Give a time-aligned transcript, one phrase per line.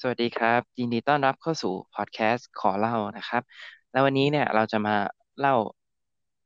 [0.00, 3.42] สวัสดีครับ ยินดีต้อนรับเข้าสู่พอดแคสต์ขอเล่านะครับ
[3.90, 4.94] แล้ววันนี้เนี่ยเราจะมา
[5.38, 5.54] เล่า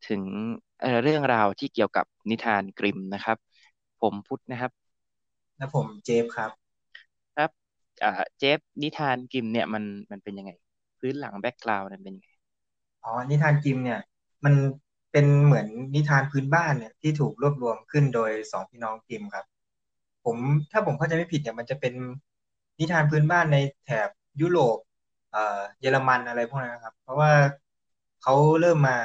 [0.09, 0.23] ถึง
[0.81, 3.39] เอ่อเรื่องราวที่เกี่ยวกับนิทานกริมม์นะครับ
[4.01, 4.73] ผมพุทธนะครับ
[5.57, 6.51] และผมเจฟครับ
[7.35, 7.51] ครับ
[8.03, 10.51] อ่าเจฟนิทานกริมม์เนี่ยมันมันเป็นยังไง
[10.99, 12.31] พื้นหลัง background มันเป็นยังไง
[13.05, 14.01] อ๋อนิทานกริมม์เนี่ย
[14.45, 14.55] มัน
[15.13, 19.45] เป็นเหมือนนิทานพื้นบ้านเนี่ยที่ถูกรวบรวมขึ้นโดยสองพี่น้องกริมม์ครับ
[20.25, 20.37] ผม
[20.73, 21.95] ถ้าผมเข้าใจไม่ผิดเนี่ยมันจะเป็น
[22.79, 24.09] นิทานพื้นบ้านในแถบ
[24.41, 24.79] ยุโรป
[25.33, 27.33] เอ่อเยอรมันอะไรพวกนั้นครับ เพราะว่า
[28.23, 28.97] เขาเริ่มมา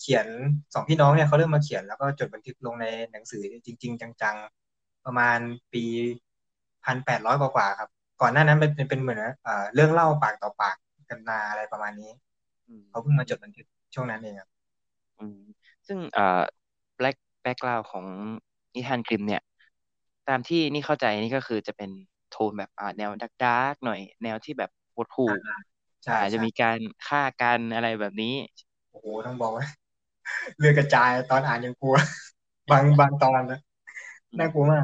[0.00, 0.26] เขียน
[0.74, 5.38] สองพี่น้องเนี่ยเขาเริ่มมาเขียนแล้วก็จดบันทึกลงในหนังสือจริง ๆ จังๆ ประมาณ
[5.72, 5.84] ปี
[6.84, 10.76] พันแปดร้อยกว่าๆครับ ก่อนหน้านั้นเป็นเป็นเหมือนเอ่อเรื่องเล่าปากต่อปาก
[11.10, 12.10] กันมาอะไรประมาณนี้
[12.66, 14.50] อืมเขาเพิ่งมาจดบันทึกช่วงนั้นเองครับ
[15.18, 15.38] อืม
[15.86, 16.42] ซึ่งเอ่อ
[16.96, 18.06] back background ของ
[18.74, 19.42] นิทานกริมม์เนี่ย
[20.28, 21.90] ตามที่นี่เข้าใจนี่ก็คือจะเป็น
[22.30, 25.26] โทนแบบอ่าแนว dark dark หน่อย แนวที่แบบหดหู่
[26.04, 28.34] ใช่อ่าจะใช่มีการฆ่ากันอะไรแบบนี้
[28.90, 29.64] โอ้โหต้องบอกว่า
[30.58, 31.94] เลือดกระจายตอนอ่านยังกลัว
[32.70, 33.60] บางบางตอนนะ
[34.38, 34.82] น่ากลัวมาก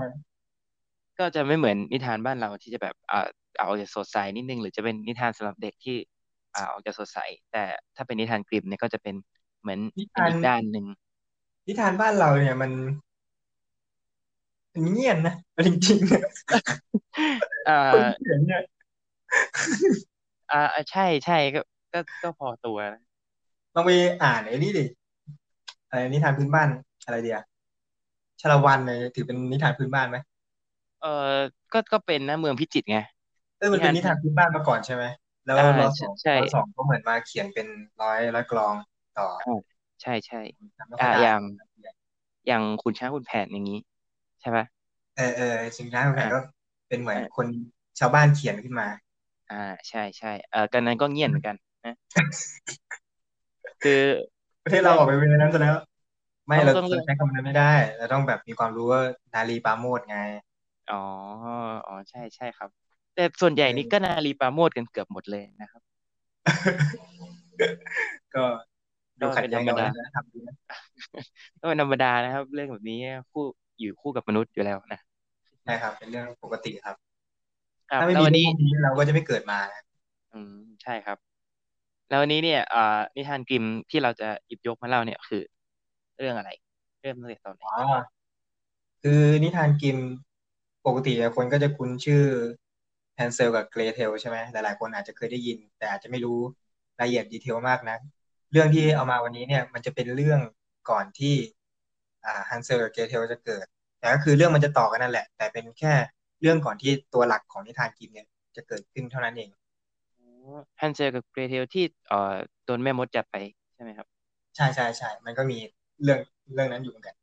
[1.18, 3.26] ก็จะไม่เหมือนนิทานบ้านเราที่จะแบบอ่า
[3.58, 5.96] เอาอกจะสดใสนิดนึง หรือจะเป็นนิทานสำหรับเด็กที่
[6.54, 7.18] อ่าออกจะสดใส
[7.52, 7.64] แต่
[7.96, 9.14] ถ้าเป็นนิทานกริมเนี่ยก็จะเป็น
[9.60, 10.86] เหมือนนิทานเป็นอีกด้านหนึ่ง
[11.66, 13.05] นิทานบ้านเราเนี่ยมันมัน
[14.90, 16.22] เงียบนะเอาจริงๆเนี่ย
[17.66, 18.62] อ่คนาเขียนเนี่ย
[20.50, 21.60] อ่าอ่าใช่ใช่ก็
[21.92, 23.00] ก็ก็พอตัวนะ
[23.74, 23.90] ลองไป
[24.22, 24.84] อ่านไอ้นี่ดิ
[25.88, 26.68] อะไรนิทานพื้นบ้าน
[27.04, 27.38] อะไรเดีย
[28.40, 30.16] ชาละวันเนี่ยถือเป็นนิทานพื้นบ้านไหม
[31.00, 31.08] เออ
[31.72, 32.96] ก็ก็เป็นนะเมืองพิจิตรไง
[33.58, 35.04] เออมันเป็นนินิทานพื้นทานพื้นบ้านมาก่อนใช่ไหม
[35.46, 37.66] แล้วอ่ารอสองใช่ใช่รอสองก็เหมือนมาเขียนเป็น
[38.00, 38.74] ร้อยร้อยกลอง
[39.18, 39.52] ต่ออ่า
[40.02, 40.38] ใช่ใช่
[40.78, 41.42] จำไม่อ่าค่อยได้อย่าง
[42.46, 43.78] อย่างขุนช้างขุนแผนอย่างนี้
[44.46, 44.66] ใช่ปะ
[45.16, 46.40] เออเออสิงห์ช้างแผนก็อ่า
[46.88, 47.46] เป็นเหมือนคอ่าน
[47.98, 48.88] ชาวบ้านเขียนขึ้นมา
[49.52, 51.94] อ่า ใช่ใช่เออกันนั้นก็เงียบเหมือนกันนะ
[53.82, 54.00] คือ
[54.64, 55.76] ประเทศเราเรื่องออกไปเป็นอย่างนั้นซะแล้ว
[56.46, 59.02] ไม่เราต้องต้องเรื่องเราใช้คำนั้นไม่ได้เราต้องแบบมีความรู้ว่า
[59.34, 60.18] นารีปราโมชไง
[60.90, 61.02] อ๋อ
[61.86, 62.70] อ๋อใช่ใช่ครับ
[63.14, 65.82] แต่ส่วนใหญ่นี่ก็เออนารีปราโมทย์กันเกือบหมดเลยนะครับ
[68.34, 68.44] ก็
[69.20, 70.56] ดูก็ขัดแย้งกับวัเป็นธรรมดาฒนธรรมดีนะ
[71.60, 72.98] ก็เป็นธรรมดานะครับ เรื่องแบบนี้
[73.32, 73.44] คู่
[73.80, 75.00] อยู่คู่กับมนุษย์อยู่แล้วนะ
[75.68, 76.96] นะครับ เป็นเรื่องปกติครับ
[77.90, 79.82] ครับถ้าไม่แล้ววันนี้มีเรื่องพวกนี้เราก็จะไม่เกิดมานะ
[80.32, 81.18] อืมใช่ครับ
[82.08, 82.80] แล้ววันนี้เนี่ยอ่า
[83.16, 85.42] นิทานกริมที่เราจะหยิบยกมาเล่าเนี่ยคือ
[86.18, 86.50] เรื่องอะไร
[87.00, 87.76] เริ่มตั้งแต่ตอนไหนอ๋อ
[89.02, 89.98] คือนิทานกิม
[90.86, 92.22] ปกติอะคนก็จะคุ้นชื่อ
[93.16, 96.38] แฮนเซลกับเกรเทลใช่ไหมหลายๆคนอาจจะเคยได้ยิน แต่อาจจะไม่รู้
[96.98, 97.96] รายละเอียดดีเทลมากนะ
[98.52, 100.40] เรื่องที่เอามาวันนี้เนี่ย มันจะเป็นเรื่อง
[100.90, 101.55] ก่อนที่อ่า
[102.50, 103.66] ฮันเซลกับเกรเทลจะเกิด
[103.98, 105.92] แต่ก็คือเรื่องมันจะต่อกันนั่นแหละ แต่เป็นแค่
[106.40, 108.26] เรื่องก่อนที่ตัวหลักของนิทานกิมเนี่ย
[108.56, 109.50] จะเกิดขึ้นเท่านั้นเอง
[110.80, 113.36] ฮันเซลกับเกรเทลที่เอ่อโดนแม่มดจับไป
[113.74, 114.06] ใช่ไหมครับ
[114.56, 115.58] ใช่ใช่ใช่มันก็มี
[116.02, 116.18] เรื่อง
[116.54, 117.14] เรื่องนั้นอยู่เหมือนกัน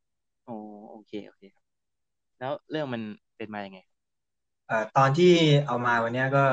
[0.44, 0.52] โอ้
[0.90, 1.64] โอเคโอเคครับ
[2.38, 3.02] แล้วเรื่องมัน
[3.36, 3.80] เป็นมายังไง
[4.66, 5.32] เอ่อตอนที่
[5.66, 6.44] เอามาวันเนี้ยก็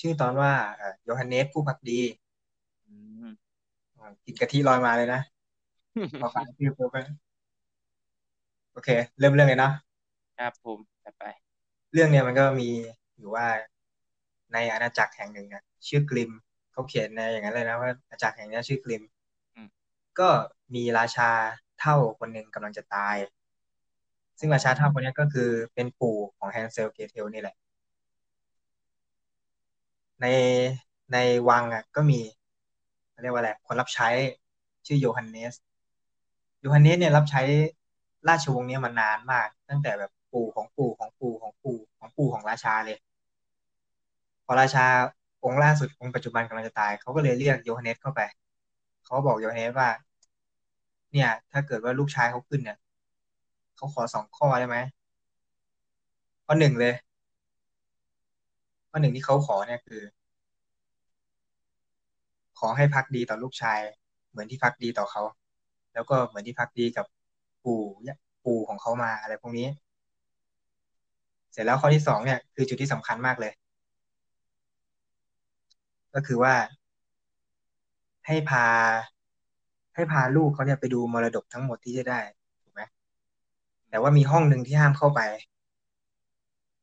[0.00, 2.00] ชื่อตอนว่าเอ่อโยฮันเนสผู้พักดี
[2.86, 2.94] อื
[3.24, 3.26] ม
[3.96, 5.20] อ่ากินกะทิลอยมาเลยนะ
[6.18, 7.00] พอฟังชื่อปุ๊บก็
[8.74, 9.72] โอเค เริ่มเรื่องเลยเนาะ
[10.38, 11.24] ครับผมจัดไป
[11.92, 12.68] เรื่องเนี้ยมันก็มี
[13.18, 13.46] อยู่ว่า
[14.52, 16.30] ในอาณาจักรแห่งหนึ่งอะชื่อกลิม
[16.72, 19.02] เขาเขียนในอย่างนั้นเลยนะว่าอาณาจักรแห่งเนี้ยชื่อกลิม
[19.54, 19.68] อืม
[20.18, 20.28] ก็
[20.74, 21.30] มีราชา
[21.78, 23.16] เฒ่าคนหนึ่งกำลังจะตาย
[24.40, 27.56] อ๋ซึ่งราชาเฒ่าคนอเนี้ยก็คือเป็นปู่ของแฮนเซลเกรเทลนี่แหละ
[30.20, 30.26] ใน
[31.12, 31.16] ใน
[31.48, 32.20] วังอะ ก็มี
[33.10, 34.08] เขาเรียกว่าอะไรคนรับใช้
[34.86, 35.54] ชื่อโยฮันเนส
[36.60, 37.42] โยฮันเนสเนี่ยรับใช้
[38.28, 42.98] ราชวงศ์นี้มานนานมาก ตั้งแต่แบบปู่ของปู่ของปู่ของปู่ของปู่ของราชาเลย
[44.44, 44.86] พอราชา
[45.44, 48.20] องค์ล่าสุดองค์ปัจจุบันกำลังจะตายเขาก็เลยเรียกโยฮันเนสเข้าไป
[49.04, 49.88] เขาบอกโยฮันเนสว่า
[51.12, 52.78] เนี่ย ถ้าเกิดว่าลูกชายเขาขึ้นเนี่ย
[53.76, 54.76] เขาขอสองข้อได้ไหม
[56.46, 56.94] ข้อหนึ่งเลย
[58.90, 60.02] ข้อหนึ่งที่เขาขอเนี่ยคือ
[62.58, 63.80] ขอให้ภักดีต่อลูกชาย
[64.30, 65.22] เหมือนที่ภักดีต่อเขา
[65.94, 67.06] แล้วก็เหมือนที่ภักดีกับ
[67.64, 69.66] ปู่เนี่ยปู่ของเขามาอะไรพวกนี้
[71.52, 73.52] เสร็จแล้วข้อที่สองเนี่ย คือจุดที่สำคัญมากเลย
[76.14, 76.54] ก็คือว่า
[78.26, 78.66] ให้พา
[79.94, 82.20] ให้พาลูกเขาเนี่ยไปดูมรดกทั้งหมดที่จะได้
[82.62, 82.82] ถูกไหม
[83.90, 85.20] แต่ว่ามีห้องหนึ่งที่ห้ามเข้าไป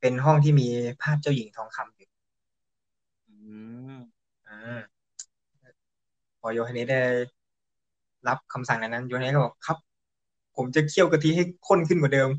[0.00, 0.68] เป็นห้องที่มี
[1.02, 2.08] ภาพเจ้าหญิงทองคำอยู่
[3.28, 3.34] อื
[3.92, 3.96] ม
[4.46, 4.80] อ่า
[6.40, 7.00] พอโยฮันเนสได้
[8.28, 9.78] รับคำสั่งนั้นนั้นโยฮันเนสก็บอกครับ
[10.56, 12.30] ผมจะเคี่ยวกะทิให้ข้นขึ้นกว่าเดิม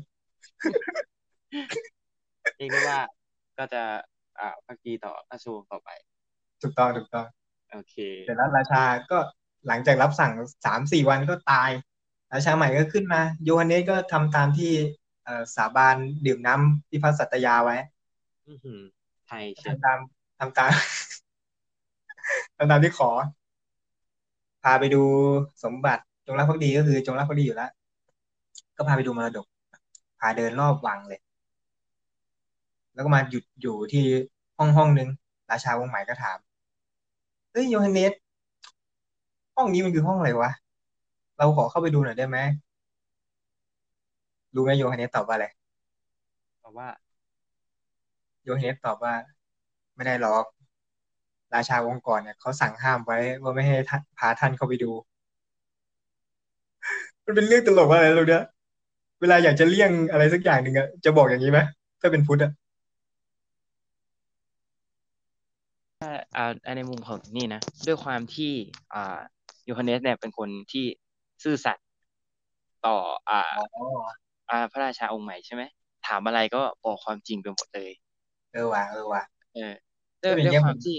[2.56, 3.00] เรียกได้ว่า
[3.58, 3.82] ก็จะ
[4.38, 5.88] อ่าพักดีต่อราชวงศ์ต่อไป
[6.62, 7.26] ถูกต้องถูกต้อง
[7.72, 7.94] โอเค
[8.24, 9.18] เสร็จแล้วราชาก็
[9.66, 10.32] หลังจากรับสั่ง
[10.64, 11.70] สามสี่วันก็ตาย
[12.32, 14.72] ราชาใหม่ก็ขึ้นมา โยฮันเนสก็ทำตามที่
[15.24, 15.96] เอ่อสาบาน
[16.26, 17.76] ดื่มน้ำที่พระสัตยาไว้
[18.46, 18.80] อื้อหือ
[19.26, 19.98] ไทยเชียวทำตาม
[20.38, 20.70] ทำตาม
[22.56, 23.10] ทำตามที่ขอ
[24.62, 25.02] พาไปดู
[25.64, 27.70] สมบัติจงรักภักดีก็คือจงรักภักดีอยู่แล้ว
[28.76, 29.46] ก็พาไปดูมรดก
[30.20, 31.20] พาเดินรอบวังเลย
[32.94, 34.04] แล้วก็มาหยุดอยู่ที่
[34.58, 35.08] ห้องห้องนึง
[35.50, 36.38] ราชาวงศ์ใหม่ก็ถาม
[37.52, 38.12] เฮ้ยโยฮันเนส
[39.56, 40.50] ห้องนี้มันคือห้องอะไรวะ
[41.36, 42.38] เราขอเข้าไปดูหน่อยได้ไหม
[44.54, 45.46] รู้ไหมโยฮันเนสตอบว่าอะไร
[46.58, 46.88] เพราะว่า
[48.42, 49.14] โยฮันเนสตอบว่า
[49.94, 50.44] ไม่ได้หรอก
[51.54, 54.90] ราชาวงศ์ก่อนเนี่ยเขาสั่งห้ามไว้ว่าไม่ให้ท่านพาท่านเข้าไปดู
[57.24, 58.42] มันเป็นเรื่องตลกมากเลยตรงเนี้ย
[59.20, 61.58] เวลาอยากจะเลี่ยงอะไรสักอย่างหนึ่งอะจะบอกอย่างนี้ไหม
[62.00, 62.52] ถ้าเป็นพุทธอะ
[66.36, 66.44] อ่า
[66.76, 68.52] ในมุมของนี่นะด้วยความที่
[68.94, 69.18] อ่า
[69.64, 70.84] โยฮันเนสเนี่ยเป็นคนที่
[71.42, 71.86] ซื่อสัตย์
[72.86, 72.96] ต่อ
[73.28, 73.40] อ่า
[73.74, 73.84] อ๋อ
[74.50, 75.62] อ่าพระราชาองค์ใหม่ใช่ไหม
[76.06, 77.90] ถามอะไรก็บอกความจริงไปหมดเลย
[78.52, 79.22] เออว่ะเออว่ะ
[79.54, 79.72] เออ
[80.22, 80.98] ด้วยถ้าเป็นด้วยเงี้ยคผวามมที่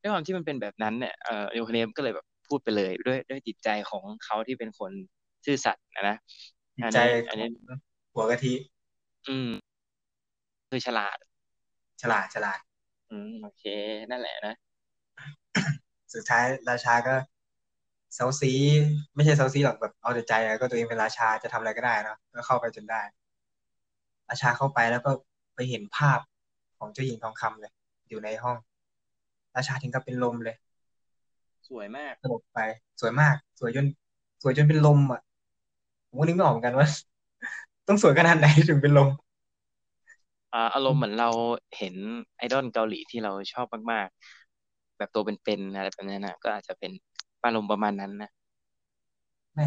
[0.00, 4.92] ด้วยความที่มันเป็นแบบนั้นเนี่ยเอ่อโยฮันเนสก็เลยแบบพูดไปเลยด้วยด้วยจิตใจของเขาที่เป็นคน
[5.44, 6.16] ซื่อสัตย์นะนะ
[6.76, 7.50] จิตอันใจนี้ขอันอนี้ง
[8.14, 8.54] หัวกะทิ
[9.28, 9.50] อืม
[10.68, 11.16] คือฉลาด
[12.02, 12.58] ฉลาดฉลาด
[13.10, 13.62] อืมโอเค
[14.10, 14.54] นั่นแหละนะ
[16.14, 17.14] สุดท้ายราชาก็
[18.14, 18.52] เซาซี
[19.14, 23.02] ไม่ใช่เซาซีหรอกแบบเอาแต่ใจอะก็ตัวเองเป็นราชาจะทำอะไรก็ได้เนอะก็เข้าไปจนได้
[24.30, 25.10] ราชาเข้าไปแล้วก็
[25.54, 26.20] ไปเห็นภาพ
[26.78, 27.72] ของเจ้าหญิงทองคำเลย
[28.08, 28.56] อยู่ในห้อง
[29.56, 30.56] ราชาถึงกับเป็นลมเลย
[31.68, 32.58] สวยมากสลบไป
[33.00, 33.86] สวยมาก สวยจน
[34.42, 35.20] สวยจนเป็นลมอะ
[36.14, 36.88] ผมก็นึกไม่ออกเหมือนกันว่า
[37.88, 39.08] ต้องสวยขนาดไหนถึงเป็นลม
[40.52, 41.30] อ่าอารมณ์เหมือนเรา
[41.78, 41.94] เห็น
[42.36, 46.92] ไอดอลเกาหลีที่เราชอบมากๆ แบบตัวเป็นๆอะไรแบบนี้นะก็อาจจะเป็น
[47.44, 48.30] อารมณ์ประมาณนั้นนะ
[49.54, 49.66] แม่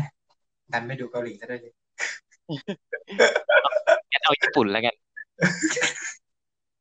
[0.72, 1.70] ดันไม่ดูเกาหลีซะด้วยสิ
[4.12, 4.96] งั้นเอาญี่ปุ่นแล้วกัน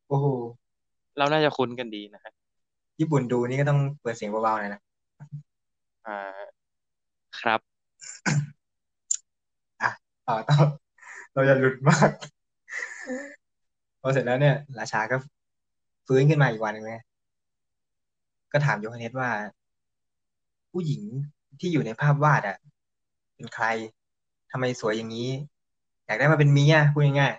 [0.07, 0.27] โอ้โห
[1.17, 2.33] เราน่าจะคุ้นกันดีนะครับ
[2.99, 4.81] ญี่ปุ่นดูนี่ก็ต้องเปิดเสียงเบาๆหน่อยนะ
[6.07, 6.17] อ่า
[7.39, 7.61] ครับ
[8.25, 8.56] อะ
[10.27, 10.57] ต่อต่อ
[11.33, 12.09] เราจะหลุดมาก
[14.01, 15.15] พอเสร็จแล้วเนี่ย ราชาก็
[16.07, 17.01] ฟื้นขึ้นมาอีกวันหนึ่งเลย
[18.51, 19.29] ก็ถามโยฮันเนสว่า
[20.71, 21.01] ผู้หญิง
[21.59, 22.57] ที่อยู่ในภาพวาดอะ
[23.35, 23.65] เป็นใคร
[24.51, 25.29] ทำไมสวยอย่างนี้
[26.05, 27.33] อยากได้มาเป็นเมียพูดง่าย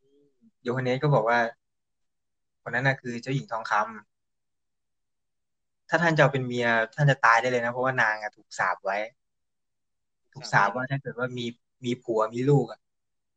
[0.00, 1.38] ๆโยฮันเนสก็บอกว่า
[2.62, 3.84] คนนั้นน่ะคือเจ้าหญิงทองคำ
[5.88, 8.98] ถ้าท่านจะเป็นเมียท่านจะตายได้เลยนะ เพราะว่านางอะถูกสาปไว้
[10.32, 11.46] ถูกสาปว่าถ้าเกิดว่ามี
[11.84, 12.80] มีผัวมีลูกอะ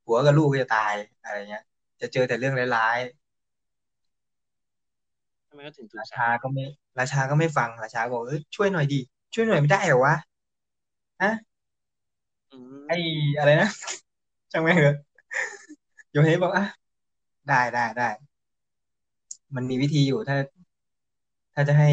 [0.03, 0.93] ผัวกับลูกก็จะตาย
[1.23, 1.63] อะไรเงี้ย
[2.01, 2.99] จะเจอแต่เรื่องร้าย
[5.47, 6.63] ทำไมก็ถึงๆถูกราสาชาก็ไม่
[6.99, 8.99] ราชาก็ไม่ฟังราชาบอกเอ้ยช่วยหน่อยดิ
[9.33, 10.15] ช่วยหน่อยไม่ได้เหรอวะ
[11.21, 11.31] ฮะ
[12.51, 12.95] อืมไอ้
[13.37, 13.69] อะไรนะ
[14.51, 14.95] ช่างไม่งเถอะ
[16.11, 16.63] โยเฮบอกอะ
[17.47, 18.09] ได้ได้ได้
[19.55, 20.37] มันมีวิธีอยู่ถ้า
[21.53, 21.89] ถ้าจะให้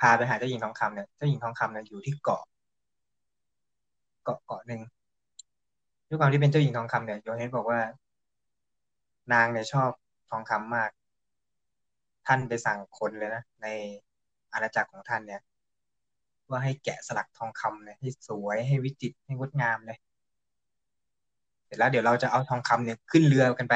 [0.00, 2.42] พาไปหาเจ้าหญิงทองคำเนี่ยเจ้าหญิงทองคำเนี่ยอยู่ที่เกาะ
[4.24, 4.80] เกาะเกาะหนึ่ง
[6.08, 7.80] ด้วยความที่เป็นเจ้าหญิงทองคำเนี่ยโยเฮนบอกว่า
[9.32, 9.90] นางเนี่ยชอบ
[10.30, 10.90] ทองคำมาก
[12.26, 13.66] ท่านไปสั่งคนเลยนะใน
[14.52, 15.40] อาณาจักรของท่านเนี่ย
[16.50, 19.98] ว่าให้แกะสลักทองคำเนี่ยให้สวยให้วิจิตรให้งดงามเลย
[21.66, 23.74] เสร็จแล้วเดี๋ยวเราจะเอาทองคำเนี่ยขึ้นเรือกันไป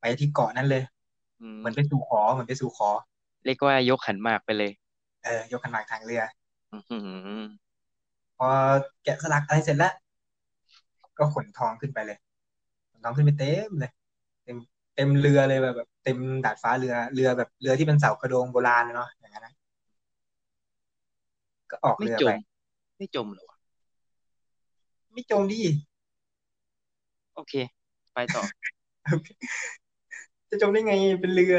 [0.00, 0.82] ไปที่เกาะนั้นเลย
[1.40, 2.88] อืมเหมือนไปสู่ขอเหมือนไปสู่ขอ
[3.44, 4.70] เรียกว่ายกขันหมากไปเลย
[5.24, 6.22] เออยกขันหมากทางเรือ
[6.72, 6.98] อือหื
[7.40, 7.42] อ
[8.38, 8.48] พอ
[9.04, 9.92] แกะสลักอะไรเสร็จแล้ว
[11.18, 12.18] ก็ขนทองขึ้นไปเลย
[12.92, 13.92] ขนทองขึ้นไปเต็มเลย
[14.44, 14.56] เต็ม
[14.94, 19.54] เต็มเรือเลยแบบแบบ เต็มดาดฟ้าเรือเรือแบบเรือที่เป็นเสากระโดงโบราณเนาะอย่างนั้นนะ
[21.70, 22.38] ก็ออกไม่เรือจไปม
[22.98, 23.56] ไม่จมเหรอวะ
[25.12, 25.60] ไม่จมดิ
[27.34, 27.54] โอเค
[28.14, 28.42] ไปต่อ
[30.50, 31.56] จะจมได้ไงเป็นเรือ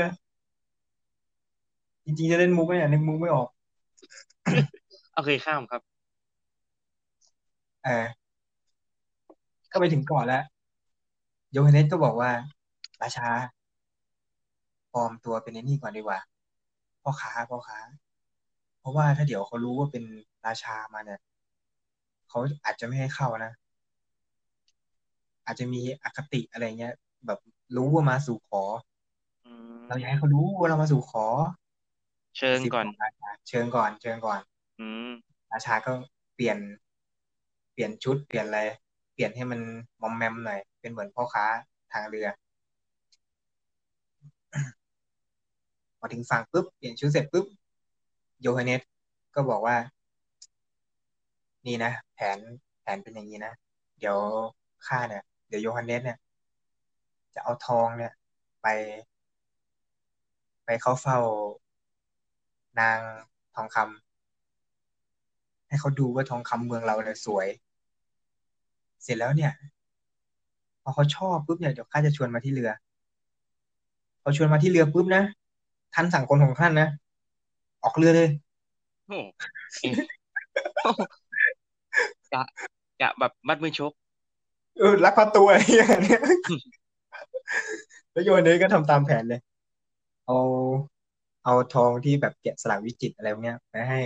[2.06, 3.48] จริงๆจะเล่นมุกไหมเนี่ยนึกมุกไม่ออก
[5.16, 5.82] โอเคข้ามครับ
[7.84, 8.06] เออ
[9.74, 10.44] ก็ไปถึงเกาะแล้ว
[11.52, 12.32] โยฮันเนสก็บอกว่า
[13.02, 13.30] ราชา
[14.94, 16.20] ปลอมตัวเป็นไอ้นี่ก่อนดีกว่า
[17.02, 17.80] พ่อค้าพ่อค้า
[18.80, 20.04] เพราะว่าถ้าเดี๋ยวเขารู้ว่าเป็น
[20.46, 21.20] ราชามาเนี่ย
[22.30, 23.52] เขาอาจจะไม่ให้เข้านะ
[25.46, 26.94] อาจจะมีอคติอะไรเงี้ย
[27.26, 27.40] แบบ
[27.76, 28.64] รู้ว่ามาสู่ขอ
[29.46, 29.50] อื
[29.88, 31.26] เราอยากมให้เขารู้ว่าเรามาสู่ขอ
[32.38, 34.40] เชิงสิบก่อนของราชาเชิญก่อน เชิญก่อน
[34.80, 35.12] อืม
[35.52, 35.92] ราชาก็
[36.36, 36.58] เปลี่ยน
[37.74, 38.62] เปลี่ยนชุดเปลี่ยนอะไร
[39.14, 39.60] เปลี่ยนให้มัน
[40.02, 41.46] มอมแมมหน่อย เป็นเหมือนพ่อค้า
[41.94, 42.28] ทางเรือ
[46.00, 47.46] พอถึงฝั่งปุ๊บเปลี่ยนชุดเสร็จปุ๊บ
[48.42, 48.82] โยฮันเนส
[49.36, 49.76] ก็บอกว่า
[51.66, 52.38] นี่นะแผน
[52.82, 53.54] แผนเป็นอย่างนี้นะ
[54.00, 54.18] เดี๋ยว
[54.88, 56.18] ข้าเนี่ยเดี๋ยวโยฮันเนสเนี่ย
[57.34, 58.14] จะเอาทองเนี่ย
[58.62, 58.68] ไป
[60.66, 61.20] ไปเข้าเฝ้า
[62.80, 63.00] นาง
[63.56, 67.48] ทองคำให้เขาดูว่าทองคำเมืองเราเนี่ยสวย
[69.04, 69.52] เสร็จแล้วเนี่ย
[70.84, 72.70] พอเขาชอบปุ๊บเนี่ยเดี๋ยวข้าจะชวนมาที่เรือ
[74.22, 75.24] พอชวนมาที่เรือปุ๊บนะ
[75.94, 76.88] ท่านสั่งคนของท่านนะ
[77.84, 78.30] ออกเรือเลย
[79.08, 79.18] โอ้
[79.82, 79.94] เอ๊ะ
[80.84, 80.92] โอ้
[82.34, 82.44] กะ
[83.02, 83.92] กะแบบมัดมือชก
[84.80, 86.22] เออลักพาตัวอะไรอย่างเงี้ย
[88.12, 89.40] แล้วโยนเนสก็ทำตามแผนเลย
[90.26, 90.38] เอา
[91.44, 94.00] เอาทองที่แบบแกะสลักวิจิตรอะไรพวกเนี้ยไปให้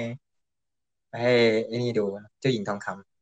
[1.09, 1.33] ไปให้
[1.67, 2.03] ไอ้นี่ดู
[2.39, 3.16] เจ้าหญิงทองคำไป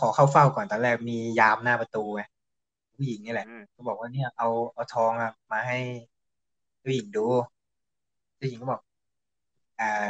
[0.00, 2.22] ขอเข้าเฝ้าก่อนตอนแรกมียามหน้าประตูไง
[2.96, 5.78] ผู้หญิงนี่แหละอืมก็บอกว่าเนี่ยเอาเอาทองอะมาให้
[6.80, 7.26] เจ้าหญิงดู
[8.36, 8.80] เจ้าหญิงก็บอก
[9.80, 10.06] อ่า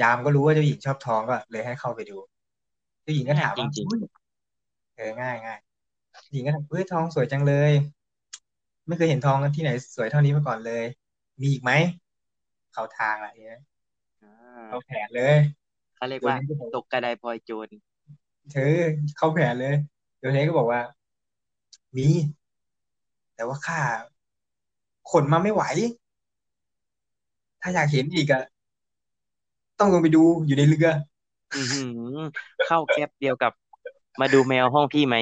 [0.00, 2.16] ยามก็รู้ว่าเจ้าหญิงชอบทองก็เลยให้เข้าไปดู
[3.02, 4.00] เจ้าหญิงก็ง่ายถามจว่าริงอุ๊ย
[4.96, 5.58] เออง่ายง่าย
[6.32, 7.72] หญิงก็ถามเฮ้ยทองสวยจังเลย
[8.86, 10.84] ไม่เคยเห็นทองที่ไหนสวยเท่านี้มาก่อนเลย
[11.40, 11.72] มีอีกไหม
[12.72, 14.32] เข้าทางอะไรเงี้ยๆอ่า
[14.68, 15.36] เข้าแผนเลย
[15.96, 17.68] เขาเรียกโยว่าเนสก็บอกตกกระไดพลอยโจร
[18.50, 18.62] เธอ
[19.16, 19.74] เข้าแผนเลย
[20.18, 20.80] โยเนสก็บอกว่า
[21.92, 22.08] มี
[23.34, 23.80] แต่ว่าข้า
[25.10, 25.62] ขนมาไม่ไหว
[27.60, 28.42] ถ้าอยากเห็นอีกอะ
[29.78, 30.88] ต้องลงไปดูอยู่ในเรือ
[31.54, 31.88] อือหือ
[32.64, 33.52] เข้าแก๊ปเดียวกับ
[34.20, 35.16] มาดูแมวห้องพี่ไหม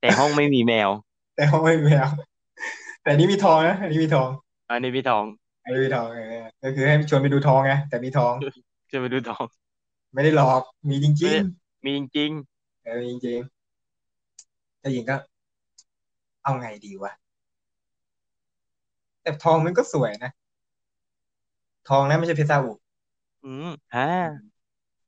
[0.00, 0.90] แต่ห้องไม่มีแมว
[1.34, 2.08] แต่เขาไม่มีแมว
[3.02, 4.30] แต่อันนี้มีทองนะอันนี้มีทอง
[4.70, 5.24] อันนี้พี่ทอง
[5.64, 8.34] อันนี้มีทองเออก็คือให้ชวนไปดูทองไงแต่มีทอง
[8.90, 9.46] จะไปดูทอง
[10.14, 11.40] ไม่ได้หลอกมีจไม่ริงได้
[11.84, 15.16] มีจริงๆ เออมีจริงๆเจ้าหญิงก็
[16.42, 17.12] เอาไงดีวะ
[19.22, 20.30] แต่ทองมันก็สวยนะ
[21.88, 24.04] ทองนะไม่ใช่เพชรซาอุๆอืมฮ่า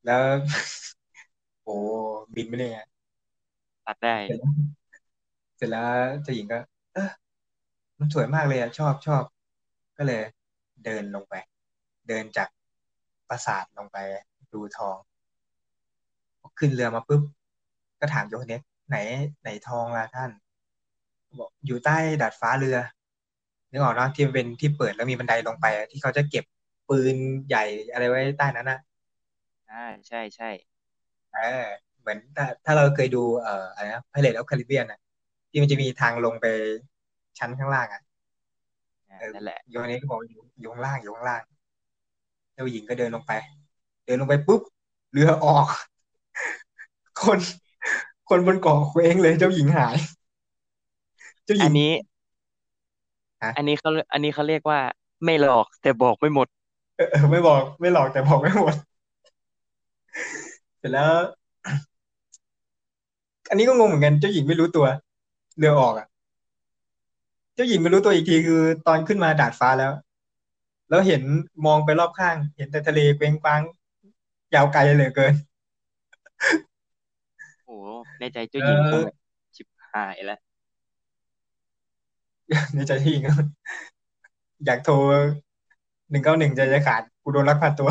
[0.05, 0.23] แล้ว
[1.64, 1.76] โอ้
[2.35, 2.79] บินไปเลยไง
[3.87, 4.52] ตัดได้ เสร็จแล้ว
[5.57, 5.85] เสร็จแล้ว
[6.23, 6.59] เจ้าหญิงก็
[6.95, 7.11] เออ
[7.99, 9.25] มันสวยมากเลยอะชอบชอบ
[9.99, 10.23] ก็เลย
[10.85, 11.35] เดินลงไป
[12.09, 12.49] เดินจาก
[13.29, 13.99] ปราสาทลงไป
[14.52, 14.97] ดูทอง
[16.41, 17.23] พอขึ้นเรือมาปุ๊บ
[18.02, 18.97] ก็ถามโยฮันเนสไหน
[19.42, 20.30] ไหนทองล่ะท่าน
[21.38, 22.76] บอกอยู่ใต้ดาดฟ้าเรือ
[23.71, 26.44] นึกออกเนอะที่มันเป็นที่เปิดแล้วมีบันไดลงไปอะที่เขาจะเก็บ
[26.88, 27.16] ปืน
[27.49, 28.78] ใหญ่อะไรไว้ใต้นั้นนะ
[29.71, 30.47] อ่าใช่ใช่
[31.32, 31.66] เออ
[32.00, 34.99] เหมือนถ้าถ้าเราเคยดูเอ่ออะไรนะ Pirates of Caribbean อะ
[35.50, 36.47] ที่มันจะมีทางลงไป
[37.38, 38.02] ชั้นข้างล่างอะ
[39.11, 41.42] อ่าเออนั่นแหละโยนนี้ก็บอกอยู่อยู่ข้างล่างอยู่ข้างล่าง
[42.54, 43.32] เจ้าหญิงก็เดินลงไป
[44.04, 44.61] เดินลงไปปุ๊บ
[45.12, 45.66] เรือออก
[47.23, 47.38] คน
[48.33, 49.97] คนบนเกาะเคว้งเลยเจ้าหญิงหาย
[51.45, 51.91] เจ้าหญิอังนนี้
[53.43, 54.81] ฮะ อันนี้เขาอันนี้เขาเรียกว่า
[55.25, 56.49] ไม่หลอกแต่บอกไม่หมด
[56.97, 58.75] เออเออไม่บอกไม่หลอกแต่บอกไม่หมด
[60.79, 61.12] เสร็จแล้ว
[63.51, 64.87] อันนี้ก็งงเหมือนกันเจ้าหญิงไม่รู้ตัว
[65.59, 66.07] เรือออกอะ
[67.55, 69.93] เจ้าหญิงไม่รู้ตัวอีกทีคือตอนขึ้นมาดาดฟ้าแล้ว
[70.89, 71.23] แล้วเห็น
[71.67, 73.62] มองไปรอบข้าง เห็นแต่ทะเลเกว้งกว้าง
[74.55, 75.51] ยาวไกลเหลือเกินโอ้โห
[78.23, 79.17] ในใจเอเจ้าหญิงคงอแบบ
[79.57, 80.41] ชิบหายแล้ว
[82.75, 83.25] ในใจที่หญิง
[84.67, 84.95] อยากโทร
[86.11, 87.91] หนึ่งเก้าหนึ่งใจจะขาดกูโดนลักพาตัว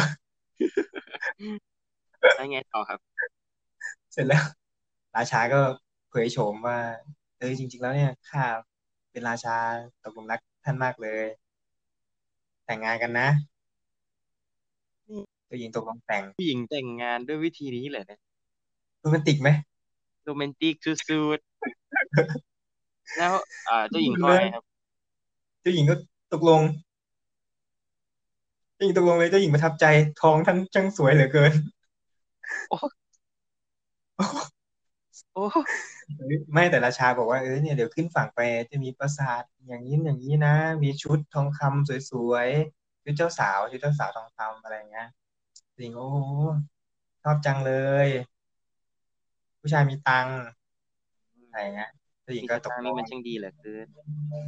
[2.35, 2.99] แล้วไงต่อครับ
[4.11, 4.43] เสร็จแล้ว
[5.15, 5.59] ราชาก็
[6.09, 6.77] เผยโฉมว่า
[7.37, 8.43] เออจริง ๆ แล้วเนี่ยข้า
[9.11, 9.55] เป็นราชา
[10.03, 11.25] ตกหลุมรักท่านมากเลย
[12.65, 13.27] แต่งงานกันนะ
[15.45, 18.19] เจ้าหญิงตกลงแต่งผู้หญิงแต่งงานด้วยวิธีนี้เลยนะ
[18.99, 19.49] โรแมนติกไหม
[20.23, 23.33] โรแมนติกสุดๆแล้ว
[23.69, 24.63] อ่าเจ้าหญิงเขาว่าไงครับ
[25.61, 25.95] เจ้าหญิงก็
[26.33, 26.61] ตกลง
[28.75, 29.85] เจ้าหญิงตกลงเลยเจ้าหญิงประทับใจ
[30.21, 31.53] ทองท่านช่างสวยเหลือเกิน
[32.69, 32.77] โอ้
[35.33, 35.43] โอ้
[36.53, 38.39] ไม่แต่ราชาบอกว่าเออเนี่ยเดี๋ยวขึ้นฝั่งไป
[38.71, 45.07] จะมีปราสาทอย่างนี้อย่างนี้นะ มีชุดทองคำสวยๆชุดเจ้าสาวชุดเจ้าสาวทองคำอะไรอย่างเงี้ย
[45.77, 46.09] จริงโอ้
[47.23, 47.73] ชอบจังเล
[48.05, 48.07] ย
[49.61, 50.39] ผู้ชายมีตังค์
[51.49, 51.91] อะไรอย่างเงี้ย
[52.23, 53.87] เจ้าหญิงมีก็สตกตางค์ลนี่งมันช่างดีเหลือเกิน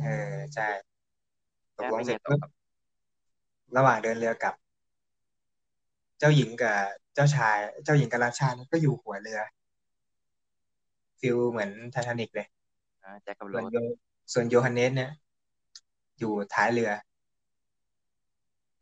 [0.03, 0.67] เออใช่
[1.77, 2.51] ตกแล้วลงเป็นเสร็ไงจต่อปุ๊บครับ
[3.77, 4.55] ระหว่างเดินเรือกลับ
[6.19, 6.77] เจ้าหญิงกับ
[7.13, 9.39] เจ้าชาย เจ้าหญิงกับราชาเนี่ยก็อยู่หัวเรือ
[11.19, 12.47] ฟิลเหมือนไททานิกเลย
[13.03, 13.77] อ่าแจ็คกับส่โรวนสโย
[14.33, 15.11] ส่วนโยฮันเนสเนี่ย
[16.19, 16.91] อยู่ท้ายเรือ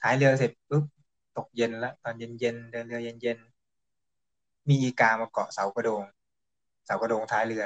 [0.01, 0.83] ท้ายเรือเสร็จปุ๊บ
[1.38, 3.38] ตกเย็นแล้วตอนเย็นเย็นเดินเรือเย็นเย็น
[4.67, 7.65] มีอีกามาเกาะเสากระโดงเสากระโดงท้ายเรือ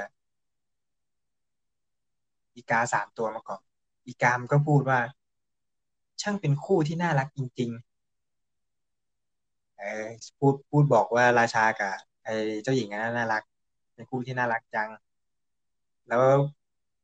[2.55, 3.61] อีกาสามตัวมาเกาะ
[4.07, 4.99] อีกามนก็พูดว่า
[6.21, 10.05] ช่างเป็นคู่ที่น่ารักจริงๆเออ
[10.39, 13.43] พูดพูดบอกว่าราชากับไอ้เจ้าหญิงนั้นน่ารัก
[13.93, 14.89] เป็นคู่ที่น่ารักจัง
[16.07, 16.23] แล้ว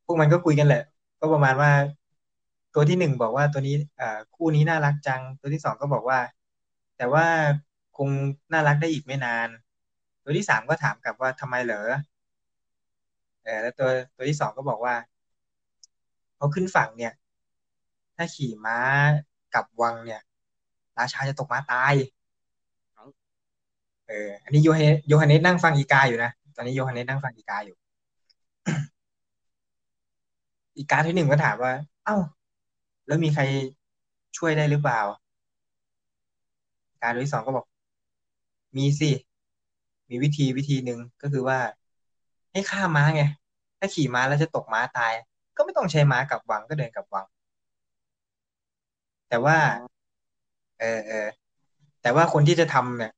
[0.05, 0.83] พวกมันก็คุยกันแหละ
[1.19, 1.71] ก็ประมาณว่า
[2.73, 6.19] ตัวที่หนึ่งบอกว่าตัวนี้เอ่อคู่นี้น่ารักจัง ตัวที่สองก็บอกว่า
[6.97, 7.25] แต่ว่า
[7.97, 8.09] คง
[8.53, 9.49] น่ารักได้อีกไม่นาน
[10.23, 11.87] ตัวที่สามก็ถามกลับว่าทำไมเหรอ
[13.43, 14.95] เออแล้วตัวตัวที่สองก็บอกว่า
[16.37, 17.13] เขาขึ้นฝั่งเนี่ย
[18.15, 18.77] ถ้าขี่ม้า
[19.53, 20.21] กลับวังเนี่ย
[20.97, 21.93] ราชาจะตกม้าตาย
[24.07, 27.75] เออ อันนี้โยเฮโยฮันเนสนั่งฟังอีกาอยู่นะ ตอนนี้โยฮันเนสนั่งฟังอีกาอยู่
[30.77, 31.71] อีกาที่หนึ่งก็ถามว่า
[32.05, 32.15] เอ้า
[33.07, 33.43] แล้วมีใคร
[34.37, 34.99] ช่วยได้หรือเปล่า
[36.91, 37.65] อีกาตัวที่สองก็บอก
[38.77, 39.11] มีสิ
[40.09, 41.59] มีวิธีวิธีหนึ่งก็คือว่า
[42.51, 43.23] ให้ฆ่าม้าไง
[43.79, 45.13] ถ้าขี่ม้าแล้วจะตกม้าตาย
[45.57, 47.25] ก็ไม่ต้องใช้ม้ากลับวังก็เดินกลับวัง
[49.29, 49.57] แต่ว่า
[50.79, 51.27] เออเออ
[52.01, 53.11] แต่ว่าคนที่จะทำเนี่ย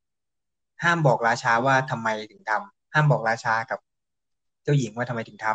[0.84, 3.80] ห้ามบอกราชาว่าทำไมถึงทำห้ามบอกราชากับ
[4.63, 5.48] เจ้าหญิงว่าทำไมถึงท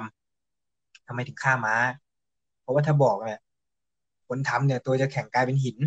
[0.48, 1.74] ำทำไมถึงฆ่าม้า
[2.60, 3.40] เพราะว่าถ้าบอกเนี่ย
[4.28, 5.78] คนทำเนี่ย ตัวจะแข็งกลายเป็นหิน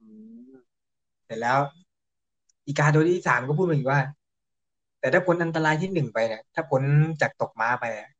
[0.00, 0.06] อื
[0.48, 0.52] ม
[1.24, 1.58] เสร็จแล้ว
[2.66, 4.00] อีกาตัวที่สามก็พูดมาอีกว่า
[5.00, 6.82] แต่ถ้าพ้นอันตรายที่หนึ่งไปเนี่ยถ้าพ้น
[7.20, 8.10] จากตกม้าไปอะ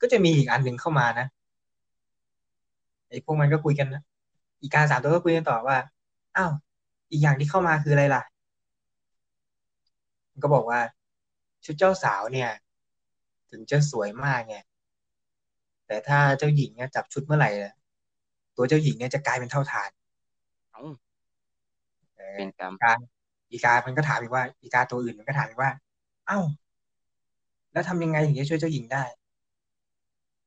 [0.00, 1.26] ก็จะมีอีกอันหนึ่งเข้ามานะ
[3.08, 4.02] ไอ้พวกมันก็คุยกันนะ
[4.62, 5.76] อีกาสามตัวก็คุยกันต่อว่า
[6.36, 6.52] อ้าว
[7.10, 8.22] อีกอย่างที่เข้ามาคืออะไรล่ะ
[10.30, 10.80] มันก็บอกว่า
[11.64, 12.50] ชุดเจ้าสาวเนี่ย
[13.50, 14.56] ถึงจะสวยมากไง
[15.86, 17.74] แต่ถ้าเจ้าหญิงเนี่ยจับชุดเมื่อไหร่เนี่ย
[18.56, 19.90] ตัวเจ้าหญิงเนี่ยจะกลายเป็นเท่าฐาน
[20.70, 20.84] เอ้า
[22.16, 22.94] เออเป็นกรรมอีกา
[23.52, 25.70] อีกา มันก็ถามอีกว่าอีกาตัวอื่นมันก็ถามอีกว่า
[26.26, 26.38] เอ้า
[27.72, 29.04] แล้วทำยังไงถึงจะช่วยเจ้าหญิงได้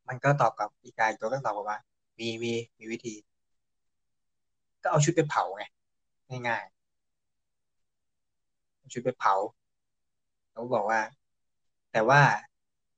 [0.07, 1.79] มันก็ตอบกับอีกาอีกตัวก็ตอบว่า
[2.19, 3.15] มีมีมีวิธี
[4.81, 5.63] ก็เอาชุดไปเผาไง
[6.47, 9.35] ง่ายๆชุดไปเผา
[10.51, 10.99] เขาบอกว่า
[11.91, 12.21] แต่ว่า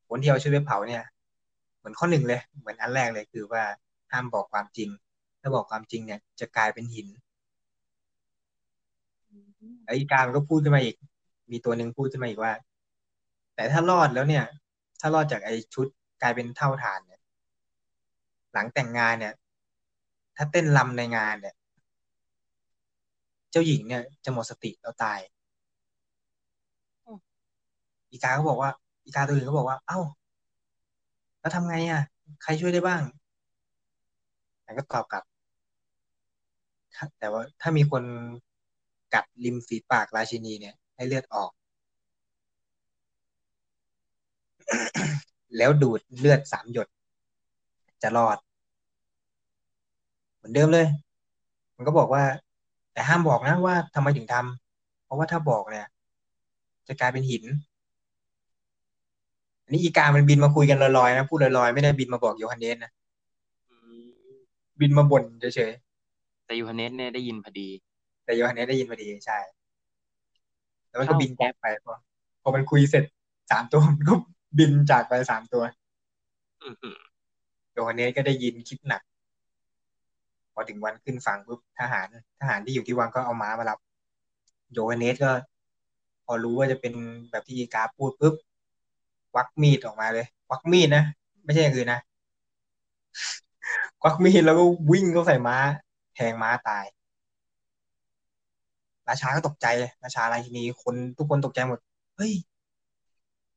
[0.07, 1.03] คนที่เอาชุดไปเผาเนี่ย
[1.77, 3.63] เหมือนข้อหนึ่งเลย เหมือนอันแรกเลยคือว่า
[4.11, 4.89] ห้ามบอกความจริง
[5.41, 7.07] ถ้าบอกความจริงเนี่ยจะกลายเป็นหิน
[9.83, 10.95] แล้วอีกามันก็พูดขึ้นมาอีก
[11.51, 12.53] มีตัวหนึ่งพูดขึ้นมาอีกว่า
[13.55, 14.45] แต่ถ้ารอดแล้วเนี่ย
[14.99, 15.87] ถ้ารอดจากไอ้ชุด
[16.21, 17.21] กลายเป็นเท่าฐานเนี่ย
[18.53, 19.33] หลังแต่งงานเนี่ย
[20.35, 21.55] ถ้าเต้นรำในงานเนี่ย
[23.51, 25.19] เจ้าหญิงเนี่ย จะหมดสติแล้วตาย
[28.11, 28.71] อีกาก็บอกว่า
[29.05, 29.99] อีกาตัวอื่นก็บอกว่า เอ้า
[31.39, 32.01] แล้วทำไงอะ
[32.43, 33.01] ใครช่วยได้บ้าง
[34.65, 35.23] มันก็ตอบกลับ
[37.19, 38.03] แต่ว่าถ้ามีคน
[39.13, 41.51] กัดริมฝีปากราชินีเนี่ย ให้เลือดออก
[45.57, 46.87] แล้วดูดเลือดสามหยด
[48.03, 48.37] จะรอด
[50.35, 50.87] เหมือนเดิมเลย
[51.75, 52.23] มันก็บอกว่า
[52.93, 55.87] แต่ห้ามบอกนะว่าทำไมถึงทำเพราะว่าถ้าบอกเนี่ย
[56.87, 57.43] จะกลายเป็นหิน
[59.63, 62.91] อันนี้อีกามันบินมาคุยกันลอยๆนะพูดลอยๆไม่ได้บินมาบอกโยฮันเนสนะ
[63.69, 64.05] อืม
[64.79, 65.23] บินมาบ่น
[65.55, 65.71] เฉย
[66.45, 67.86] แต่ยูฮันเนสเนี่ยได้ยินพอดีๆ
[68.27, 69.39] แต่โยฮันเนสได้ยินพอดีใช่
[70.87, 71.93] แล้วมันก็เข้าบินแก๊จากปไปพอ
[72.41, 73.03] พอมันคุยเสร็จ
[73.51, 74.13] สามตัวมันก็
[74.57, 75.63] บินจากไปสามตัว
[76.63, 76.97] อื้อหือ
[77.73, 79.01] โยฮันเนสก็ได้ยินคิดหนัก
[80.53, 82.07] พอถึงวันขึ้นฝั่งปุ๊บทหาร
[82.39, 83.79] ทหารที่อยู่ที่วังก็เอาม้ามารับ
[84.73, 85.31] โยฮันเนสก็
[86.25, 86.93] พอรู้ว่าจะเป็น
[87.31, 88.35] แบบที่อีกาพูดปุ๊บ
[89.33, 91.03] ควักมีดออกมาเลยควักมีดนะ
[91.43, 91.99] ไม่ใช่อย่างอื่นนะ
[94.01, 95.57] ควักมีดแล้วก็วิ่งเข้าใส่ม้า
[96.15, 96.85] แทงม้าตาย
[99.09, 101.79] ราชาก็ตกใจเลยราชาราชินีคนทุกคนตกใจหมด
[102.15, 102.33] เฮ้ย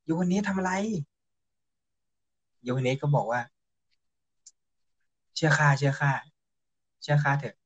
[0.04, 0.72] โยฮันเนสทำอะไร
[2.62, 3.40] โยฮันเนสก็บอกว่า
[5.34, 6.12] เชื่อข้าเชื่อข้า
[7.02, 7.56] เชื่อข้าเถอะ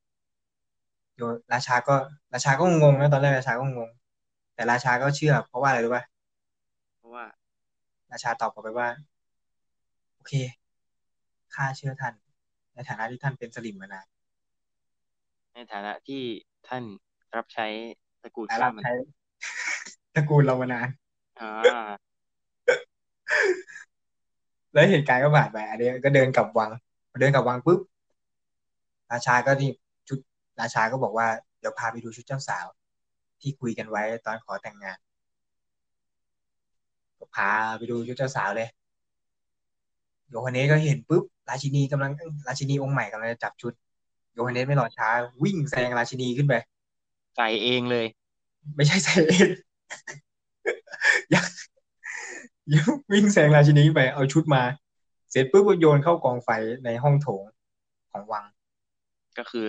[1.17, 1.21] โย
[1.53, 1.95] ราชาก็
[2.35, 3.91] ราชาก็งงนะตอนแรกราชาก็งง
[4.55, 6.05] แต่ราชาก็เชื่อ เพราะว่าอะไรรู้ป่ะ
[6.97, 7.25] เพราะว่า
[8.13, 8.89] ราชาตอบกลับไปว่า
[10.15, 10.33] โอเค
[11.55, 12.15] ข้าเชื่อท่าน
[12.75, 14.07] ในฐานะที่ท่านเป็นสลิมมานาน
[15.55, 16.23] ในฐานะที่
[16.69, 16.85] ท่าน
[17.37, 17.67] รับใช้
[18.23, 18.95] ตระกูลแต่ข้ารับมันใช้
[20.15, 20.89] ตระกูลเรามานาน
[21.41, 21.93] อ่า
[24.73, 26.71] แล้วเหตุการณ์ก็ผ่านไปอันนี้ก็เดินกลับวัง
[27.11, 27.81] พอเดินกลับวังปุ๊บ
[29.13, 29.71] ราชาก็นี่
[30.09, 30.19] ชุด
[30.61, 31.27] ราชาก็บอกว่า
[31.61, 32.67] เดี๋ยวพาไปดูชุดเจ้าสาว
[33.41, 34.99] ที่คุยกันไว้ตอนขอแต่งงาน
[37.19, 38.69] ก็พาไปดูชุดเจ้าสาวเลย
[40.29, 42.13] โยฮันเนสก็เห็นปุ๊บราชินีกำลัง
[42.49, 43.73] ราชินีองค์ใหม่กำลังจะจับชุด
[44.35, 45.09] โยฮันเนสไม่รอช้า
[45.43, 46.55] วิ่งแซงราชินีขึ้นไป
[47.37, 48.07] ใส่เองเลย
[48.77, 49.49] ไม่ใช่ใส่เอง
[51.35, 51.45] ยัง
[52.75, 54.63] ยังวิ่งแซงราชินีขึ้นไปเอาชุดมา
[55.31, 56.49] เสร็จปุ๊บก็โยนเข้ากองไฟ
[56.85, 57.43] ในห้องโถง
[58.11, 58.45] ของวัง
[59.39, 59.67] ก็คือ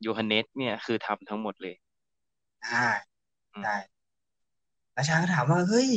[0.00, 1.74] โยฮันเนสเนี่ยคือทำทั้งหมดเลย
[2.66, 2.86] อ่า
[3.52, 3.76] อืมได้
[4.96, 5.90] ราชาก็ถามว่าเฮ้ย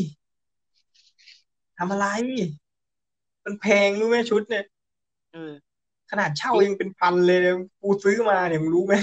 [1.77, 2.07] ทำอะไร
[3.43, 4.65] มันแพงรู้ไหมชุดเนี่ย
[5.31, 5.51] เออ
[6.11, 7.39] ขนาดเช่ายังเป็นพันเลย
[7.81, 8.93] กูซื้อมาเนี่ยมึงรู้ไหม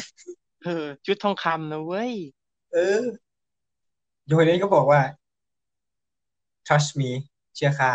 [0.64, 2.12] เออ ชุดทองคำนะเว้ย
[2.72, 3.04] เออ
[4.26, 5.00] โยฮันเนสก็บอกว่า
[6.66, 7.10] trust me
[7.54, 7.92] เชื่อข้า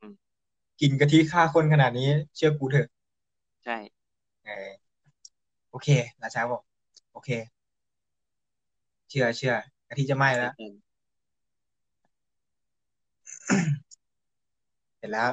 [0.00, 0.14] อืม
[0.80, 2.88] กินกะทิฆ่าคนขนาดนี้ เชื่อกูเถอะ
[3.64, 3.76] ใช่
[4.44, 4.70] เออ
[5.70, 5.88] โอเค
[6.22, 6.62] ราชาบอก
[7.12, 7.30] โอเค
[9.08, 9.54] เชื่อเชื่อ
[9.88, 10.52] กะทิจะไหม้แล้ว
[14.98, 15.30] เสร็จแล้ว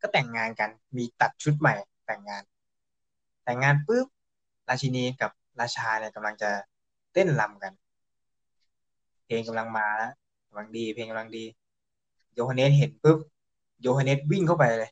[0.00, 1.74] ก็แต่งงานกัน มีตัดชุดใหม่
[2.06, 2.42] แต่งงาน
[3.44, 4.06] แต่งงานปุ๊บ
[4.68, 6.50] ราชินีกับราชาเนี่ยกำลังจะ
[7.12, 7.72] เต้นรำกัน
[9.24, 10.12] เพลงกำลังมาแล้ว
[10.48, 11.44] กำลังดี เพลงกำลังดี
[12.34, 13.18] โยฮันเนสเห็นปุ๊บ
[13.80, 14.90] โยฮันเนสวิ่งเข้าไปเลย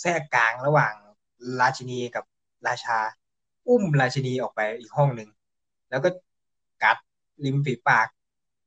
[0.00, 0.94] แทรกกลางระหว่าง
[1.60, 2.24] ราชินีกับ
[2.68, 2.98] ราชา
[3.68, 5.28] อุ้มราชินีออกไปอีกห้องหนึ่ง
[5.90, 6.08] แล้วก็
[6.82, 6.96] กัด
[7.44, 8.08] ริมฝีปาก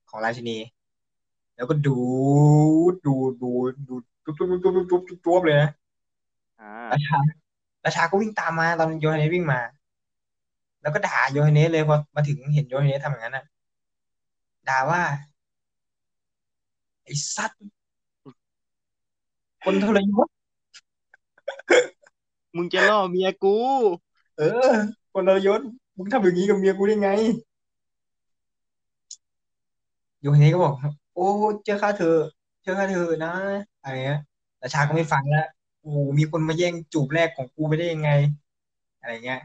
[0.09, 0.57] ของราชินี
[1.55, 1.99] แล้วก็ดู
[2.91, 5.69] ดดูดดูดดูดจุ๊บจุ๊บจุ๊บจุ๊บจุ๊บจุ๊บเลยนะ
[6.91, 7.17] ราชา
[7.85, 9.59] ราชาก็วิ่งตามมา ตอนโยฮันเนสวิ่งมา
[10.87, 13.45] แล้วก็ด่าโยฮันเนสเลยพอมาถึงเห็นโยฮันเนสทำอย่างนั้นน่ะ
[14.67, 15.01] ด่าว่า
[17.03, 17.61] ไอ้สัตว์
[19.63, 20.27] คนทรยศ
[22.55, 23.55] มึงจะล่อเมียกู
[24.37, 24.71] เออ
[25.13, 25.61] คนทรยศ
[25.97, 27.09] มึงทำอย่างนี้กับเมียกูได้ไง
[30.21, 30.73] โยฮันเนสก็บอก
[31.13, 31.27] โอ้
[31.65, 32.19] เจอข้าเธอะ
[32.63, 33.33] เจอข้าเธอะนะ
[33.81, 34.19] อะไรเงี้ย
[34.61, 35.45] ราชาก็ไม่ฟังแล้ว
[35.79, 38.09] โอ้โหมีคนมาแย่งจูบแรกของกูไปได้ยังไง
[38.99, 39.39] อะไรเงี้ย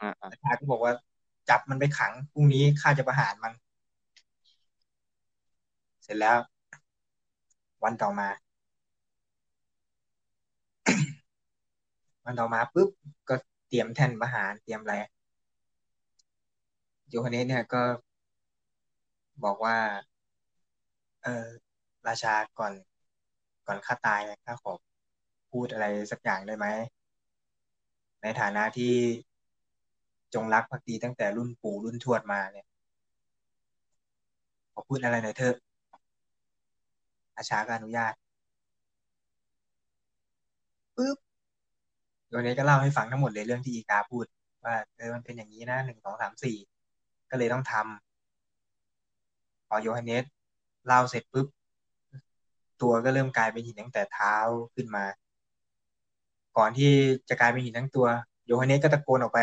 [0.00, 0.92] อาอ่าราชาก็บอกว่า
[1.48, 3.52] จับมันไปขังพรุ่งนี้ข้าจะประหารมัน
[6.02, 6.36] เสร็จแล้ว
[7.84, 8.28] วันต่อมา
[12.24, 12.88] วันต่อมาปุ๊บ
[13.28, 13.34] ก็
[13.68, 14.94] เตรียมแท่นประหารเตรียมอะไร
[17.08, 17.82] โยฮันเนสเนี่ยก็
[19.44, 19.76] บอกว่า
[21.22, 21.46] เออ
[22.06, 22.72] ราชาก่อน
[23.66, 24.72] ก่อนข้าตายข้าขอ
[25.50, 26.66] พูดอะไรสักอย่างได้ไหม
[28.22, 28.94] ในฐานะที่
[30.34, 32.66] จงรักภักดีตั้งแต่รุ่นปู่รุ่นทวดมาเนี่ย
[34.72, 35.56] ขอพูดอะไรหน่อยเถอะ
[37.36, 38.12] ราชาก็อนุญาต
[40.96, 41.16] ปุ๊บ
[42.28, 44.24] โยเนสก็เล่าให้ฟังทั้งหมดเลยเรื่องที่อีกาพูด
[44.64, 46.56] ว่าเออมันเป็นอย่างนี้นะหนึ่งสองสามสี่
[47.30, 50.24] ก็เลยต้องทำพอโยฮันเนส
[50.86, 51.46] เล่าเสร็จปุ๊บ
[52.82, 54.34] ตัวก็เริ่มกลายเป็นหินตั้งแต่เท้า
[54.74, 55.04] ขึ้นมา
[56.56, 56.90] ก่อนที่
[57.28, 58.06] จะกลายเป็นหินทั้งตัว
[58.46, 59.38] โยฮันเนสก็ตะโกนออกไป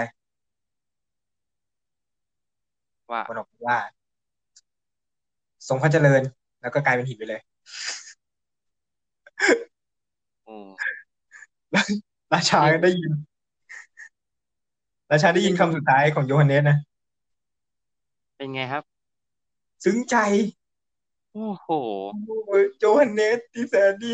[3.11, 3.77] ว่าตะโกนออกไปว่า
[5.67, 6.21] ทรงพระเจริญ
[6.61, 7.41] แล้วก็กลายเป็นหินไปเลย
[10.43, 10.55] โอ้
[12.33, 13.11] ราชาก็ได้ยิน
[15.11, 16.77] ราชาได้ยินคำสุดท้ายของโยฮันเนสนะ
[18.37, 18.83] เป็นไงครับ
[19.83, 20.15] ซึ้งใจ
[21.33, 21.67] โอ้โห
[22.25, 24.13] โอ้ยโยฮันเนสที่แสนดี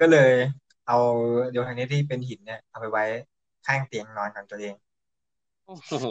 [0.00, 0.32] ก็เลย
[0.86, 0.98] เอา
[1.52, 3.04] โยฮันเนสที่เป็นหินเนี่ย เอาไปไว้
[3.66, 4.74] ข้างเตียงนอนของตัวเอง
[5.68, 6.06] โอ้โห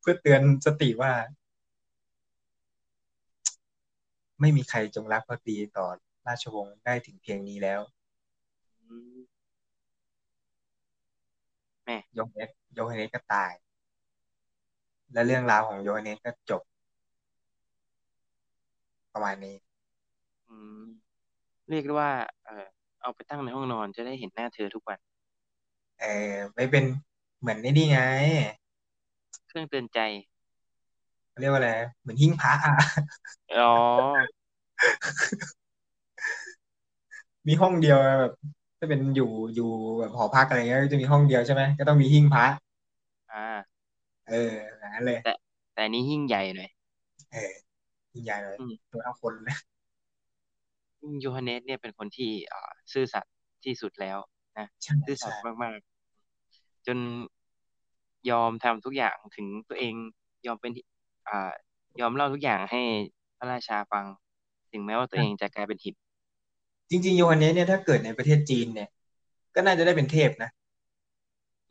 [0.00, 1.12] เพื่อเตือนสติว่า
[4.40, 5.86] ไม่มีใครจงรักภักดีต่อ
[6.26, 7.80] ราชวงศ์ได้ถึงเพียงนี้แล้ว
[8.80, 9.18] อืม
[12.14, 13.52] โยฮันเนสโยฮันเนสก็ตาย
[15.12, 16.62] และเรื่องราวของโยฮันเนสก็จบ
[19.12, 19.56] ประมาณนี้
[20.48, 20.82] อืม
[21.70, 22.10] เรียกได้ว่า
[22.44, 22.66] เออ
[23.02, 24.98] เอาไปตั้งในห้องนอนจะได้เห็นหน้าเธอทุกวัน
[26.00, 26.84] เออไม่เป็น
[27.44, 27.98] เหมือนไอ้นี่ไง
[29.48, 29.98] เครื่องเตือนใจ
[31.30, 32.74] เขาเรียกว่าอะไร เหมือนหิ้งพระอะ
[33.54, 33.64] อ๋อ
[37.48, 38.32] มีห้องเดียวแบบ
[38.78, 39.64] ถ้าเป็นอยู่อยู่
[39.98, 42.46] แบบหอพักอะไรเงี้ยก็จะมีห้องเดียวใช่ไหมก็ต้องมีหิ้งพระ
[43.30, 43.44] อ่า
[44.26, 44.34] เออ
[44.78, 45.32] อย่างนั้นเลย แต่
[45.76, 46.70] อันนี้ยิ่งใหญ่หน่อย
[47.30, 47.52] เออ
[48.14, 49.56] ยิ่งใหญ่เลยอืม ตัวเท่าคนเลย
[51.20, 54.18] โยฮันเนสเนี่ยเป็นคนที่อ่าซื่อสัตย์ที่สุดแล้ว
[54.58, 55.93] นะใช่ซื่อสัตใช่ย์มากๆ
[56.86, 56.98] จน
[58.30, 59.94] ยอมทำทุกอย่างถึงตัวเอง
[60.46, 60.72] ยอมเป็น
[61.28, 61.52] อ่า
[62.00, 62.82] ยอมเล่าทุกอย่างให้
[63.38, 64.04] พระราชาฟัง
[64.72, 65.94] ถึงแม้ว่าตัวเองจะกลายเป็นหิน
[66.90, 68.88] จริงๆโยฮันเนสเนี่ยถ้าเกิดในประเทศจีนเนี่ย
[69.54, 70.50] ก็น่าจะได้เป็นเทพนะ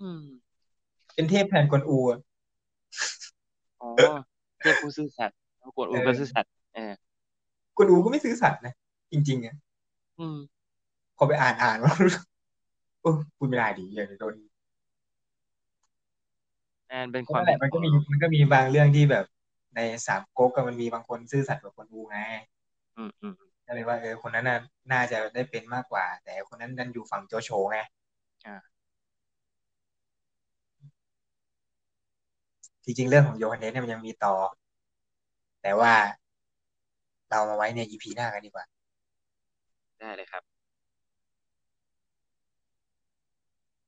[0.02, 0.24] อืม
[1.16, 2.20] เป็นเทพแทนกวนอูอะ
[3.82, 3.90] อ๋อ
[4.62, 6.94] เทพผู้ซื่อสัตย์แล้วกวนอูเออก็ซื่อสัตย์เออ
[7.78, 8.74] กวนอูก็ไม่ซื่อสัตย์นะ
[9.12, 9.56] จริงๆอะ
[10.20, 10.38] อืม
[11.18, 11.94] พอไปอ่านอ่านว่า
[13.02, 14.34] โอ้พูดไม่ได้ดิอย่าโดน
[16.94, 19.26] นั่นเป็นเพควาราะมนั่นแหเห็ละนมันขก็องมีมันก็มีบางเรื่องที่แบบ
[19.76, 22.20] ในสามก๊กอะมันมีบางคนซื่อสัตย์กว่ากวนอูไง
[22.98, 24.60] อืมอืมใช่ก็เลยว่าเออคนนั้นน่ะ
[24.92, 27.80] น่าจะได้เป็นมากกว่า แต่คนนั้นดันอยู่ฝั่งโจโฉไง
[28.46, 28.56] อ่า
[32.84, 34.36] จริงๆเรื่องของโยฮันเนสเนี่ยมันยังมีต่อ
[35.62, 35.94] แต่ว่า
[37.30, 38.66] เรามาไว้ในอีพีหน้ากันดีกว่า
[40.00, 40.44] ได้เลยครับ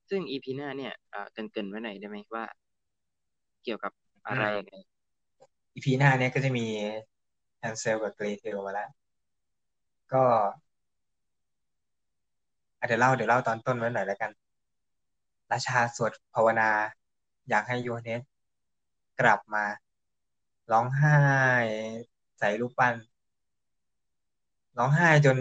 [0.09, 2.45] ซึ่ง EP หน้าเนี่ยอ่าเกริ่นๆไว้หน่อยได้ไหมว่า
[3.65, 3.91] เกี่ยวกับ
[4.29, 4.73] อะไรยังไง
[5.73, 6.65] EP หน้าเนี่ยก็จะมี
[7.59, 8.89] แฮนเซลกับเกรเทลมาแล้ว
[10.09, 10.25] ก็
[12.79, 14.31] อะเดี๋ยวเล่าเดี๋ยวเล่าตอนต้นไว้หน่อยแล้วกัน
[15.51, 16.69] ราชาสวดภาวนา
[17.49, 18.21] อยากให้โยฮันเนส
[19.19, 19.65] กลับมา
[20.71, 21.17] ร้องไห้
[22.37, 22.95] ใส่รูปปั้น
[24.77, 25.37] ร้องไห้จน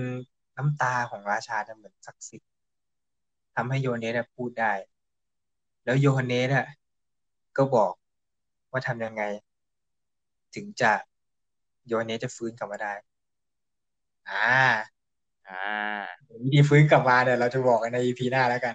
[0.56, 2.50] น้ำตาของราชาจะเหมือนศักดิ์สิทธิ์
[3.54, 4.72] ทำให้โยฮันเนสอะพูดได้
[5.84, 6.66] แล้วโยฮันเนสอะ
[7.56, 7.92] ก็บอก
[8.74, 9.22] ว่าทำยังไง
[10.54, 10.92] ถึงจะ
[11.86, 12.92] โยฮันเนสจะฟื้นกลับมาได้
[14.28, 14.44] อ่า
[15.46, 18.74] อ่าวิธีฟื้นกลับมาเนี่ยเราจะบอกกันใน EP หน้าแล้วกัน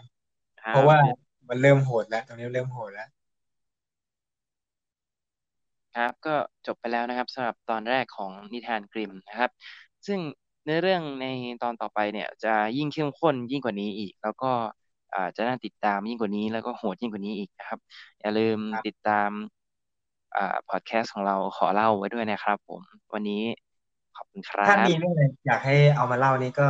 [0.70, 3.10] เพราะว่าครับมันเริ่มโหดแล้ว ตรงนี้เริ่มโหดแล้ว
[5.94, 6.36] ครับก็
[6.66, 9.52] จบไปแล้วนะครับสำหรับตอนแรกของนิทานกริมนะครับ
[10.08, 10.20] ซึ่ง
[10.64, 11.26] เนื้อเรื่องใน
[11.62, 14.52] ตอนต่อไปเนี่ย จะยิ่งเข้มข้นยิ่งกว่านี้อีก แล้วก็
[15.14, 17.80] อ่าจะน่าติดตามยิ่งกว่านี้แล้วก็โหดยิ่งกว่านี้อีกนะครับ
[18.22, 19.59] อย่าลืมครับติดตามอ่า
[20.70, 22.80] พอดแคสต์ของเราขอเล่าไว้ด้วยนะครับ ผม
[23.14, 23.42] วันนี้
[24.18, 26.68] ขอบคุณครัถ้ามีเรื่บองอะไรอยากให้เอามาเล่านี่ก็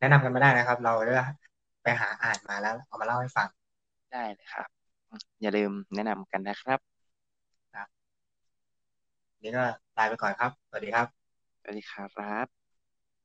[0.00, 1.24] แนะนำกันมาได้นะครับ เราจะ
[1.82, 3.48] ไปหาอ่านมาแล้ว เอามาเล่าให้ฟัง
[4.12, 4.68] ได้เลยครับ
[5.42, 6.78] อย่าลืมแนะนำกันนะครับ
[7.74, 7.88] ครับ
[9.42, 9.64] นี่ก็
[9.96, 11.06] ลาไปก่อนครับ สวัสดีครับ
[11.60, 12.63] สวัสดีครับ